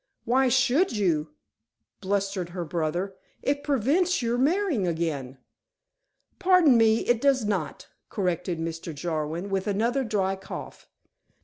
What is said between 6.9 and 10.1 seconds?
it does not," corrected Mr. Jarwin, with another